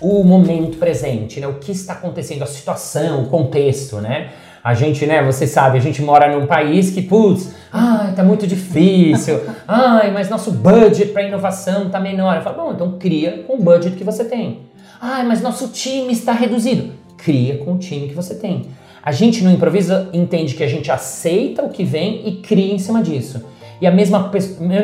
o 0.00 0.22
momento 0.22 0.78
presente, 0.78 1.40
né? 1.40 1.46
O 1.46 1.54
que 1.54 1.72
está 1.72 1.94
acontecendo, 1.94 2.42
a 2.42 2.46
situação, 2.46 3.22
o 3.22 3.26
contexto, 3.28 3.96
né? 3.96 4.30
A 4.62 4.74
gente, 4.74 5.06
né, 5.06 5.22
você 5.22 5.46
sabe, 5.46 5.78
a 5.78 5.80
gente 5.80 6.02
mora 6.02 6.30
num 6.36 6.46
país 6.46 6.90
que, 6.90 7.00
putz, 7.00 7.54
ai, 7.72 8.12
tá 8.12 8.22
muito 8.22 8.46
difícil, 8.46 9.40
ai, 9.66 10.10
mas 10.10 10.28
nosso 10.28 10.50
budget 10.50 11.12
para 11.12 11.22
inovação 11.22 11.88
tá 11.88 12.00
menor. 12.00 12.36
Eu 12.36 12.42
falo, 12.42 12.56
bom, 12.56 12.72
então 12.72 12.98
cria 12.98 13.44
com 13.46 13.54
o 13.54 13.62
budget 13.62 13.96
que 13.96 14.04
você 14.04 14.24
tem. 14.24 14.60
Ai, 15.00 15.24
mas 15.24 15.40
nosso 15.40 15.68
time 15.68 16.12
está 16.12 16.32
reduzido. 16.32 16.92
Cria 17.16 17.58
com 17.58 17.74
o 17.74 17.78
time 17.78 18.08
que 18.08 18.14
você 18.14 18.34
tem. 18.34 18.66
A 19.02 19.12
gente 19.12 19.42
no 19.42 19.50
improvisa 19.50 20.08
entende 20.12 20.54
que 20.54 20.62
a 20.62 20.68
gente 20.68 20.90
aceita 20.90 21.62
o 21.62 21.70
que 21.70 21.84
vem 21.84 22.28
e 22.28 22.36
cria 22.42 22.74
em 22.74 22.78
cima 22.78 23.00
disso. 23.00 23.42
E 23.80 23.86
a 23.86 23.90
mesma, 23.90 24.30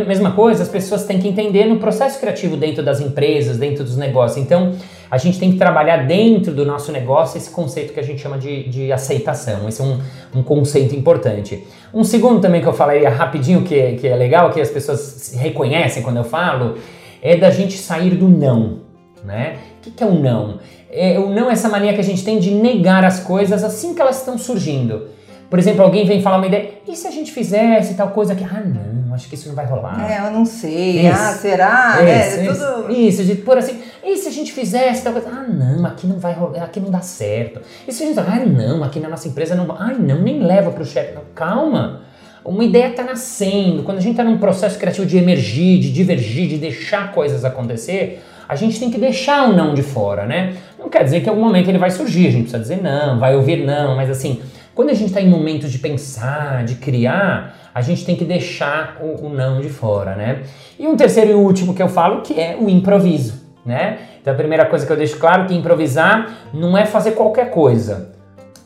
mesma 0.07 0.33
coisa 0.33 0.63
as 0.63 0.69
pessoas 0.69 1.05
têm 1.05 1.19
que 1.19 1.27
entender 1.27 1.65
no 1.65 1.79
processo 1.79 2.19
criativo 2.21 2.57
dentro 2.57 2.83
das 2.83 3.01
empresas, 3.01 3.59
dentro 3.59 3.83
dos 3.83 3.97
negócios. 3.97 4.45
Então, 4.45 4.73
a 5.11 5.19
gente 5.19 5.39
tem 5.39 5.53
que 5.53 5.59
trabalhar 5.59 6.07
dentro 6.07 6.53
do 6.53 6.65
nosso 6.65 6.93
negócio 6.93 7.37
esse 7.37 7.51
conceito 7.51 7.93
que 7.93 8.01
a 8.01 8.03
gente 8.03 8.21
chama 8.21 8.39
de, 8.39 8.69
de 8.69 8.93
aceitação. 8.93 9.69
Esse 9.69 9.81
é 9.81 9.85
um, 9.85 9.99
um 10.37 10.43
conceito 10.43 10.95
importante. 10.95 11.65
Um 11.93 12.05
segundo 12.05 12.41
também 12.41 12.61
que 12.61 12.69
eu 12.69 12.73
falaria 12.73 13.09
rapidinho, 13.11 13.63
que, 13.63 13.95
que 13.95 14.07
é 14.07 14.15
legal, 14.15 14.51
que 14.51 14.61
as 14.61 14.71
pessoas 14.71 15.35
reconhecem 15.37 16.03
quando 16.03 16.19
eu 16.19 16.25
falo, 16.25 16.79
é 17.21 17.37
da 17.37 17.51
gente 17.51 17.77
sair 17.77 18.11
do 18.11 18.29
não. 18.29 18.81
Né? 19.25 19.57
O 19.79 19.91
que, 19.91 20.03
é 20.03 20.07
o 20.07 20.15
não? 20.15 20.59
É, 20.91 21.19
o 21.19 21.31
não 21.31 21.49
é 21.49 21.53
essa 21.53 21.69
mania 21.69 21.95
que 21.95 22.01
a 22.01 22.05
gente 22.05 22.25
tem 22.25 22.39
de 22.39 22.51
negar 22.53 23.05
as 23.05 23.21
coisas 23.21 23.65
assim 23.65 23.95
que 23.95 24.01
elas 24.01 24.19
estão 24.19 24.39
surgindo. 24.39 25.09
Por 25.49 25.59
exemplo, 25.59 25.83
alguém 25.83 26.07
vem 26.07 26.21
falar 26.21 26.39
uma 26.39 26.47
ideia, 26.47 26.71
e 26.89 26.97
se 26.97 27.07
a 27.07 27.11
gente 27.11 27.31
fizesse 27.31 27.95
tal 27.95 28.09
coisa 28.09 28.33
aqui? 28.33 28.45
Ah, 28.45 28.61
não, 28.61 29.15
acho 29.15 29.29
que 29.29 29.35
isso 29.35 29.49
não 29.49 29.55
vai 29.55 29.67
rolar. 29.67 30.11
É, 30.11 30.27
eu 30.27 30.33
não 30.33 30.45
sei. 30.45 31.07
Isso. 31.07 31.21
Ah, 31.21 31.33
será? 31.33 31.99
Isso, 31.99 32.41
é, 32.41 32.47
isso, 32.47 32.67
tudo... 32.67 32.93
isso, 32.93 33.25
de 33.25 33.35
por 33.37 33.59
assim, 33.59 33.81
e 34.03 34.17
se 34.17 34.29
a 34.29 34.33
gente 34.33 34.53
fizesse 34.53 35.03
tal 35.03 35.13
coisa? 35.13 35.29
Ah, 35.31 35.47
não, 35.47 35.87
aqui 35.87 36.07
não 36.07 36.19
vai 36.19 36.33
rolar, 36.33 36.63
aqui 36.63 36.81
não 36.81 36.91
dá 36.91 37.01
certo. 37.01 37.61
E 37.87 37.93
se 37.93 38.03
a 38.03 38.07
gente, 38.07 38.19
ah, 38.19 38.45
não, 38.47 38.83
aqui 38.83 38.99
na 38.99 39.09
nossa 39.09 39.29
empresa 39.29 39.55
não, 39.55 39.71
ah, 39.73 39.93
não, 39.99 40.21
nem 40.21 40.43
leva 40.43 40.71
para 40.71 40.83
o 40.83 40.87
chefe. 40.87 41.15
Calma. 41.35 42.03
Uma 42.45 42.63
ideia 42.63 42.89
está 42.89 43.03
nascendo. 43.03 43.83
Quando 43.85 43.99
a 43.99 44.01
gente 44.01 44.13
está 44.13 44.25
num 44.25 44.37
processo 44.37 44.79
criativo 44.79 45.07
de 45.07 45.17
emergir, 45.17 45.81
de 45.81 45.91
divergir, 45.91 46.47
de 46.47 46.59
deixar 46.59 47.13
coisas 47.13 47.43
acontecer, 47.43 48.23
a 48.47 48.55
gente 48.55 48.79
tem 48.79 48.91
que 48.91 48.99
deixar 48.99 49.49
o 49.49 49.57
não 49.57 49.75
de 49.75 49.83
fora, 49.83 50.27
né? 50.27 50.55
Não 50.79 50.91
quer 50.91 51.05
dizer 51.05 51.21
que 51.21 51.27
em 51.27 51.31
algum 51.31 51.43
momento 51.43 51.69
ele 51.69 51.79
vai 51.79 51.91
surgir, 51.91 52.27
a 52.27 52.31
gente 52.31 52.43
precisa 52.43 52.59
dizer 52.59 52.83
não, 52.83 53.19
vai 53.19 53.35
ouvir 53.35 53.65
não, 53.65 53.97
mas 53.97 54.11
assim, 54.11 54.43
quando 54.75 54.90
a 54.90 54.95
gente 54.95 55.09
está 55.09 55.21
em 55.21 55.28
momentos 55.28 55.71
de 55.71 55.78
pensar, 55.78 56.64
de 56.64 56.75
criar, 56.75 57.71
a 57.75 57.81
gente 57.81 58.04
tem 58.04 58.16
que 58.16 58.25
deixar 58.25 58.99
o, 59.00 59.26
o, 59.26 59.28
não 59.28 59.61
de 59.61 59.69
fora, 59.69 60.14
né? 60.14 60.43
E 60.78 60.87
um 60.87 60.97
terceiro 60.97 61.31
e 61.31 61.35
último 61.35 61.75
que 61.75 61.83
eu 61.83 61.88
falo 61.88 62.23
que 62.23 62.40
é 62.40 62.57
o 62.61 62.69
improviso, 62.69 63.43
né? 63.64 63.99
Então 64.21 64.33
a 64.33 64.37
primeira 64.37 64.66
coisa 64.66 64.85
que 64.85 64.93
eu 64.93 64.97
deixo 64.97 65.19
claro 65.19 65.45
é 65.45 65.47
que 65.47 65.54
improvisar 65.54 66.49
não 66.52 66.76
é 66.76 66.85
fazer 66.85 67.12
qualquer 67.12 67.50
coisa. 67.50 68.12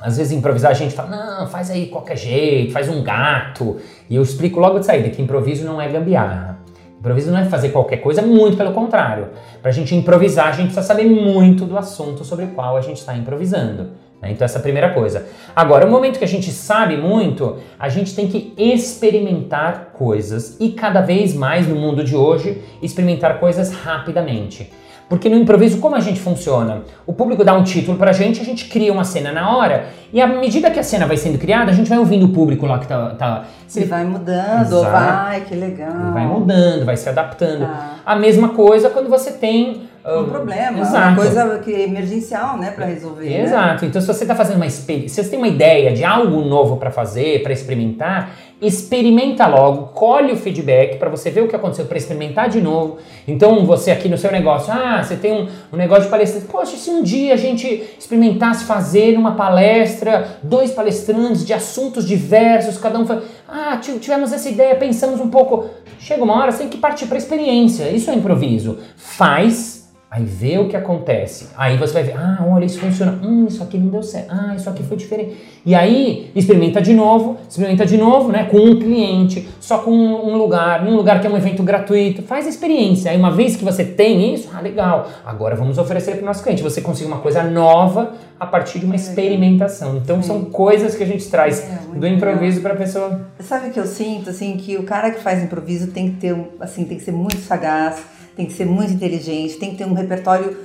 Às 0.00 0.16
vezes 0.16 0.32
improvisar 0.32 0.70
a 0.70 0.74
gente 0.74 0.94
fala, 0.94 1.10
não, 1.40 1.46
faz 1.48 1.70
aí 1.70 1.86
qualquer 1.86 2.16
jeito, 2.16 2.72
faz 2.72 2.88
um 2.88 3.02
gato. 3.02 3.76
E 4.08 4.14
eu 4.14 4.22
explico 4.22 4.60
logo 4.60 4.78
de 4.78 4.86
saída 4.86 5.10
que 5.10 5.20
improviso 5.20 5.66
não 5.66 5.80
é 5.80 5.88
gambiarra. 5.88 6.58
Improviso 6.98 7.30
não 7.30 7.38
é 7.38 7.44
fazer 7.44 7.68
qualquer 7.68 7.98
coisa, 7.98 8.22
muito 8.22 8.56
pelo 8.56 8.72
contrário. 8.72 9.28
Para 9.60 9.70
a 9.70 9.74
gente 9.74 9.94
improvisar, 9.94 10.48
a 10.48 10.52
gente 10.52 10.66
precisa 10.66 10.86
saber 10.86 11.04
muito 11.04 11.64
do 11.64 11.76
assunto 11.76 12.24
sobre 12.24 12.46
o 12.46 12.48
qual 12.48 12.76
a 12.76 12.80
gente 12.80 12.98
está 12.98 13.16
improvisando. 13.16 13.90
Né? 14.20 14.32
Então, 14.32 14.44
essa 14.44 14.58
é 14.58 14.60
a 14.60 14.62
primeira 14.62 14.90
coisa. 14.90 15.26
Agora, 15.54 15.86
o 15.86 15.90
momento 15.90 16.18
que 16.18 16.24
a 16.24 16.28
gente 16.28 16.50
sabe 16.50 16.96
muito, 16.96 17.56
a 17.78 17.88
gente 17.88 18.14
tem 18.14 18.26
que 18.28 18.52
experimentar 18.56 19.90
coisas 19.92 20.56
e 20.60 20.70
cada 20.70 21.00
vez 21.00 21.34
mais 21.34 21.66
no 21.66 21.76
mundo 21.76 22.04
de 22.04 22.16
hoje, 22.16 22.62
experimentar 22.82 23.38
coisas 23.38 23.72
rapidamente. 23.72 24.70
Porque 25.08 25.30
no 25.30 25.36
improviso, 25.36 25.78
como 25.78 25.96
a 25.96 26.00
gente 26.00 26.20
funciona? 26.20 26.82
O 27.06 27.14
público 27.14 27.42
dá 27.42 27.54
um 27.54 27.64
título 27.64 27.96
pra 27.96 28.12
gente, 28.12 28.42
a 28.42 28.44
gente 28.44 28.66
cria 28.66 28.92
uma 28.92 29.04
cena 29.04 29.32
na 29.32 29.56
hora, 29.56 29.86
e 30.12 30.20
à 30.20 30.26
medida 30.26 30.70
que 30.70 30.78
a 30.78 30.82
cena 30.82 31.06
vai 31.06 31.16
sendo 31.16 31.38
criada, 31.38 31.70
a 31.70 31.74
gente 31.74 31.88
vai 31.88 31.98
ouvindo 31.98 32.26
o 32.26 32.28
público 32.28 32.66
lá 32.66 32.78
que 32.78 32.86
tá. 32.86 33.14
tá 33.14 33.44
se 33.66 33.84
vai 33.84 34.04
mudando, 34.04 34.80
Exato. 34.80 34.90
vai, 34.92 35.40
que 35.42 35.54
legal. 35.54 36.12
Vai 36.12 36.26
mudando, 36.26 36.84
vai 36.84 36.96
se 36.96 37.08
adaptando. 37.08 37.64
Ah. 37.64 37.94
A 38.04 38.16
mesma 38.16 38.50
coisa 38.50 38.90
quando 38.90 39.08
você 39.08 39.32
tem 39.32 39.88
um 40.06 40.24
problema, 40.24 40.80
Exato. 40.80 41.08
uma 41.08 41.16
coisa 41.16 41.58
que 41.58 41.74
é 41.74 41.82
emergencial, 41.82 42.56
né, 42.56 42.70
para 42.70 42.86
resolver. 42.86 43.28
Né? 43.28 43.42
Exato. 43.42 43.82
Né? 43.82 43.88
Então, 43.88 44.00
se 44.00 44.06
você 44.06 44.24
está 44.24 44.34
fazendo 44.34 44.56
uma 44.56 44.66
experiência, 44.66 45.08
se 45.08 45.24
você 45.24 45.30
tem 45.30 45.38
uma 45.38 45.48
ideia 45.48 45.92
de 45.92 46.04
algo 46.04 46.40
novo 46.42 46.76
para 46.76 46.90
fazer, 46.90 47.42
para 47.42 47.52
experimentar, 47.52 48.30
experimenta 48.60 49.46
logo, 49.46 49.88
colhe 49.88 50.32
o 50.32 50.36
feedback 50.36 50.98
para 50.98 51.08
você 51.08 51.30
ver 51.30 51.42
o 51.42 51.48
que 51.48 51.54
aconteceu, 51.54 51.86
para 51.86 51.96
experimentar 51.96 52.48
de 52.48 52.60
novo. 52.60 52.98
Então, 53.26 53.64
você 53.64 53.90
aqui 53.90 54.08
no 54.08 54.18
seu 54.18 54.32
negócio, 54.32 54.72
ah, 54.72 55.02
você 55.02 55.14
tem 55.14 55.32
um, 55.32 55.48
um 55.72 55.76
negócio 55.76 56.04
de 56.04 56.10
palestra, 56.10 56.40
poxa, 56.50 56.76
se 56.76 56.90
um 56.90 57.02
dia 57.02 57.34
a 57.34 57.36
gente 57.36 57.66
experimentasse 57.98 58.64
fazer 58.64 59.16
uma 59.16 59.32
palestra, 59.32 60.38
dois 60.42 60.72
palestrantes 60.72 61.46
de 61.46 61.52
assuntos 61.52 62.06
diversos, 62.06 62.78
cada 62.78 62.98
um 62.98 63.06
fala, 63.06 63.22
ah, 63.46 63.76
tivemos 63.76 64.32
essa 64.32 64.48
ideia, 64.48 64.74
pensamos 64.74 65.20
um 65.20 65.28
pouco. 65.28 65.66
Chega 66.00 66.22
uma 66.22 66.36
hora, 66.40 66.50
você 66.50 66.58
tem 66.58 66.68
que 66.68 66.78
partir 66.78 67.06
para 67.06 67.18
experiência. 67.18 67.90
Isso 67.90 68.10
é 68.10 68.14
improviso. 68.14 68.78
Faz 68.96 69.77
Aí 70.10 70.24
vê 70.24 70.56
o 70.56 70.68
que 70.68 70.76
acontece. 70.76 71.48
Aí 71.54 71.76
você 71.76 71.92
vai 71.92 72.02
ver, 72.02 72.16
ah, 72.16 72.42
olha, 72.48 72.64
isso 72.64 72.80
funciona. 72.80 73.20
Hum, 73.22 73.44
isso 73.46 73.62
aqui 73.62 73.76
não 73.76 73.88
deu 73.88 74.02
certo. 74.02 74.28
Ah, 74.30 74.54
isso 74.56 74.68
aqui 74.70 74.82
foi 74.82 74.96
diferente. 74.96 75.36
E 75.66 75.74
aí 75.74 76.30
experimenta 76.34 76.80
de 76.80 76.94
novo, 76.94 77.36
experimenta 77.46 77.84
de 77.84 77.98
novo, 77.98 78.32
né? 78.32 78.44
Com 78.44 78.56
um 78.56 78.78
cliente, 78.78 79.46
só 79.60 79.78
com 79.78 79.90
um 79.90 80.34
lugar, 80.38 80.82
num 80.82 80.96
lugar 80.96 81.20
que 81.20 81.26
é 81.26 81.30
um 81.30 81.36
evento 81.36 81.62
gratuito. 81.62 82.22
Faz 82.22 82.46
a 82.46 82.48
experiência. 82.48 83.10
Aí 83.10 83.18
uma 83.18 83.30
vez 83.30 83.54
que 83.54 83.62
você 83.62 83.84
tem 83.84 84.32
isso, 84.32 84.48
ah, 84.54 84.62
legal. 84.62 85.10
Agora 85.26 85.54
vamos 85.54 85.76
oferecer 85.76 86.12
para 86.12 86.22
o 86.22 86.26
nosso 86.26 86.42
cliente. 86.42 86.62
Você 86.62 86.80
consegue 86.80 87.10
uma 87.10 87.20
coisa 87.20 87.42
nova 87.42 88.14
a 88.40 88.46
partir 88.46 88.78
de 88.78 88.86
uma 88.86 88.96
experimentação. 88.96 89.98
Então 89.98 90.22
são 90.22 90.46
coisas 90.46 90.94
que 90.94 91.02
a 91.02 91.06
gente 91.06 91.28
traz 91.28 91.60
é, 91.60 91.98
do 91.98 92.06
improviso 92.06 92.62
para 92.62 92.72
a 92.72 92.76
pessoa. 92.76 93.28
Sabe 93.40 93.68
o 93.68 93.72
que 93.72 93.78
eu 93.78 93.86
sinto 93.86 94.30
assim 94.30 94.56
que 94.56 94.78
o 94.78 94.84
cara 94.84 95.10
que 95.10 95.20
faz 95.20 95.42
improviso 95.42 95.88
tem 95.88 96.12
que 96.12 96.16
ter 96.16 96.34
assim 96.60 96.84
tem 96.84 96.96
que 96.96 97.04
ser 97.04 97.12
muito 97.12 97.36
sagaz 97.40 98.16
tem 98.38 98.46
que 98.46 98.52
ser 98.52 98.66
muito 98.66 98.92
inteligente, 98.92 99.56
tem 99.56 99.72
que 99.72 99.78
ter 99.78 99.84
um 99.84 99.94
repertório 99.94 100.56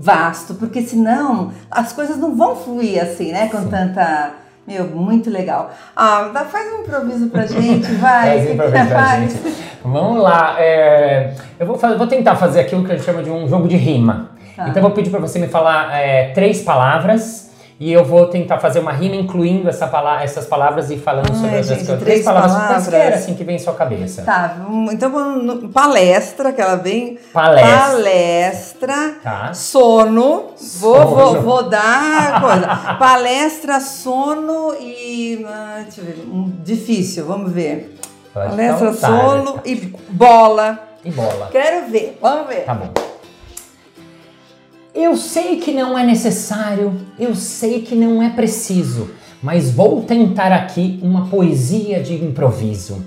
vasto, 0.00 0.54
porque 0.54 0.82
senão 0.82 1.52
as 1.70 1.92
coisas 1.92 2.16
não 2.16 2.34
vão 2.34 2.56
fluir 2.56 3.00
assim, 3.00 3.30
né? 3.30 3.48
Com 3.48 3.60
Sim. 3.60 3.68
tanta. 3.68 4.32
Meu, 4.66 4.84
muito 4.88 5.30
legal. 5.30 5.70
Ah, 5.94 6.28
dá, 6.34 6.44
faz 6.44 6.72
um 6.72 6.80
improviso 6.80 7.28
pra 7.28 7.46
gente, 7.46 7.86
vai. 7.94 8.36
faz 8.36 8.50
improviso 8.50 8.88
pra 8.88 9.20
gente. 9.20 9.36
Vamos 9.84 10.20
lá. 10.20 10.56
É, 10.58 11.32
eu 11.60 11.66
vou, 11.68 11.78
fazer, 11.78 11.96
vou 11.96 12.08
tentar 12.08 12.34
fazer 12.34 12.60
aquilo 12.62 12.84
que 12.84 12.90
a 12.90 12.96
gente 12.96 13.04
chama 13.04 13.22
de 13.22 13.30
um 13.30 13.48
jogo 13.48 13.68
de 13.68 13.76
rima. 13.76 14.30
Tá. 14.56 14.68
Então 14.68 14.82
eu 14.82 14.82
vou 14.82 14.90
pedir 14.90 15.10
para 15.10 15.20
você 15.20 15.38
me 15.38 15.46
falar 15.46 15.96
é, 15.96 16.32
três 16.32 16.62
palavras 16.62 17.49
e 17.80 17.90
eu 17.90 18.04
vou 18.04 18.26
tentar 18.26 18.58
fazer 18.58 18.78
uma 18.78 18.92
rima 18.92 19.16
incluindo 19.16 19.66
essa 19.66 19.86
pala 19.86 20.22
essas 20.22 20.44
palavras 20.44 20.90
e 20.90 20.98
falando 20.98 21.30
Ai, 21.30 21.40
sobre 21.40 21.56
as 21.56 21.66
gente, 21.66 21.84
três, 21.86 22.00
três 22.00 22.24
palavras, 22.26 22.52
palavras. 22.52 22.88
quaisquer 22.88 23.14
assim 23.14 23.34
que 23.34 23.42
vem 23.42 23.56
em 23.56 23.58
sua 23.58 23.72
cabeça. 23.72 24.22
Tá, 24.22 24.58
então 24.92 25.10
vamos 25.10 25.72
palestra, 25.72 26.52
que 26.52 26.60
ela 26.60 26.76
vem. 26.76 27.18
Palestra. 27.32 27.78
Palestra. 27.78 29.14
Tá. 29.22 29.54
Sono. 29.54 30.50
Vou, 30.78 30.94
sono. 30.94 31.06
Vou, 31.06 31.40
vou 31.40 31.62
dar 31.70 32.38
coisa. 32.42 32.66
palestra, 33.00 33.80
sono 33.80 34.74
e. 34.78 35.42
Uh, 35.42 35.82
deixa 35.84 36.02
eu 36.02 36.04
ver. 36.04 36.16
Difícil, 36.62 37.24
vamos 37.24 37.50
ver. 37.50 37.98
Pode 38.34 38.50
palestra, 38.50 38.92
sono 38.92 39.58
e 39.64 39.74
bola. 40.10 40.78
E 41.02 41.10
bola. 41.10 41.48
Quero 41.50 41.90
ver, 41.90 42.18
vamos 42.20 42.46
ver. 42.46 42.64
Tá 42.64 42.74
bom. 42.74 43.09
Eu 44.94 45.16
sei 45.16 45.56
que 45.56 45.70
não 45.70 45.96
é 45.96 46.04
necessário, 46.04 46.92
eu 47.16 47.36
sei 47.36 47.82
que 47.82 47.94
não 47.94 48.20
é 48.20 48.28
preciso, 48.28 49.10
mas 49.40 49.70
vou 49.70 50.02
tentar 50.02 50.50
aqui 50.50 50.98
uma 51.00 51.26
poesia 51.26 52.00
de 52.02 52.14
improviso. 52.14 53.04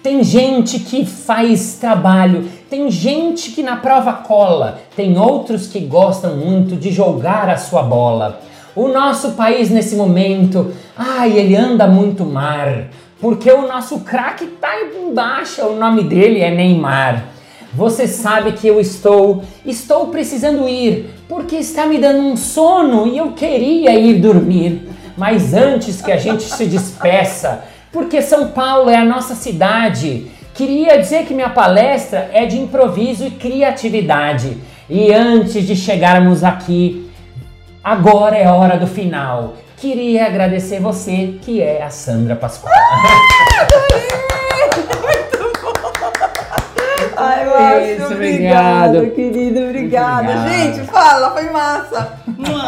Tem 0.00 0.22
gente 0.22 0.78
que 0.78 1.04
faz 1.04 1.74
trabalho, 1.74 2.48
tem 2.70 2.88
gente 2.88 3.50
que 3.50 3.64
na 3.64 3.76
prova 3.76 4.12
cola, 4.12 4.80
tem 4.94 5.18
outros 5.18 5.66
que 5.66 5.80
gostam 5.80 6.36
muito 6.36 6.76
de 6.76 6.92
jogar 6.92 7.48
a 7.50 7.56
sua 7.56 7.82
bola. 7.82 8.40
O 8.76 8.86
nosso 8.86 9.32
país 9.32 9.70
nesse 9.70 9.96
momento, 9.96 10.72
ai, 10.96 11.36
ele 11.36 11.56
anda 11.56 11.88
muito 11.88 12.24
mar, 12.24 12.90
porque 13.20 13.50
o 13.50 13.66
nosso 13.66 14.00
craque 14.00 14.46
tá 14.46 14.70
embaixo, 14.82 15.62
o 15.62 15.76
nome 15.76 16.04
dele 16.04 16.40
é 16.40 16.50
Neymar. 16.52 17.24
Você 17.72 18.06
sabe 18.06 18.52
que 18.52 18.68
eu 18.68 18.80
estou, 18.80 19.42
estou 19.66 20.06
precisando 20.06 20.68
ir, 20.68 21.10
porque 21.28 21.56
está 21.56 21.86
me 21.86 21.98
dando 21.98 22.20
um 22.20 22.36
sono 22.36 23.06
e 23.06 23.18
eu 23.18 23.32
queria 23.32 23.94
ir 23.94 24.20
dormir. 24.20 24.88
Mas 25.16 25.54
antes 25.54 26.02
que 26.02 26.10
a 26.10 26.16
gente 26.16 26.42
se 26.42 26.66
despeça, 26.66 27.64
porque 27.92 28.20
São 28.20 28.48
Paulo 28.48 28.90
é 28.90 28.96
a 28.96 29.04
nossa 29.04 29.34
cidade, 29.34 30.26
queria 30.52 30.98
dizer 30.98 31.24
que 31.24 31.34
minha 31.34 31.50
palestra 31.50 32.28
é 32.32 32.44
de 32.44 32.58
improviso 32.58 33.24
e 33.24 33.30
criatividade. 33.30 34.58
E 34.90 35.12
antes 35.12 35.66
de 35.66 35.76
chegarmos 35.76 36.42
aqui, 36.42 37.08
agora 37.82 38.36
é 38.36 38.48
hora 38.48 38.76
do 38.76 38.86
final. 38.86 39.54
Queria 39.76 40.26
agradecer 40.26 40.80
você, 40.80 41.38
que 41.42 41.62
é 41.62 41.82
a 41.82 41.90
Sandra 41.90 42.34
Pascoal. 42.34 42.74
Ah, 42.74 44.24
Márcio, 47.54 48.06
obrigado. 48.06 49.10
querido, 49.14 49.60
obrigada. 49.60 50.48
Gente, 50.48 50.86
fala, 50.90 51.30
foi 51.30 51.50
massa. 51.50 52.18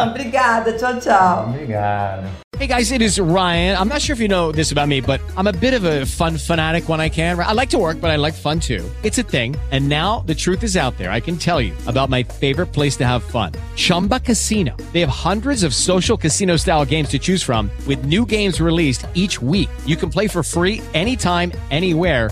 obrigada, 0.09 0.73
tchau, 0.73 0.99
tchau. 0.99 1.49
Obrigado. 1.49 2.27
Hey 2.57 2.65
guys, 2.65 2.91
it 2.91 3.03
is 3.03 3.19
Ryan. 3.19 3.77
I'm 3.77 3.87
not 3.87 4.01
sure 4.01 4.15
if 4.15 4.19
you 4.19 4.27
know 4.27 4.51
this 4.51 4.71
about 4.71 4.87
me, 4.87 4.99
but 4.99 5.21
I'm 5.37 5.45
a 5.45 5.53
bit 5.53 5.75
of 5.75 5.83
a 5.83 6.07
fun 6.07 6.37
fanatic 6.37 6.89
when 6.89 6.99
I 6.99 7.07
can. 7.07 7.39
I 7.39 7.51
like 7.51 7.69
to 7.69 7.77
work, 7.77 8.01
but 8.01 8.09
I 8.09 8.15
like 8.15 8.33
fun 8.33 8.59
too. 8.59 8.83
It's 9.03 9.19
a 9.19 9.23
thing. 9.23 9.55
And 9.69 9.87
now 9.87 10.23
the 10.25 10.33
truth 10.33 10.63
is 10.63 10.75
out 10.75 10.97
there. 10.97 11.11
I 11.11 11.19
can 11.19 11.37
tell 11.37 11.61
you 11.61 11.75
about 11.85 12.09
my 12.09 12.23
favorite 12.23 12.67
place 12.73 12.95
to 12.97 13.05
have 13.05 13.21
fun. 13.21 13.51
Chumba 13.75 14.21
Casino. 14.21 14.75
They 14.91 15.01
have 15.01 15.09
hundreds 15.09 15.61
of 15.61 15.75
social 15.75 16.17
casino 16.17 16.57
style 16.57 16.83
games 16.83 17.09
to 17.09 17.19
choose 17.19 17.43
from 17.43 17.69
with 17.85 18.05
new 18.05 18.25
games 18.25 18.59
released 18.59 19.05
each 19.13 19.39
week. 19.39 19.69
You 19.85 19.95
can 19.95 20.09
play 20.09 20.27
for 20.27 20.41
free 20.41 20.81
anytime, 20.95 21.51
anywhere 21.69 22.31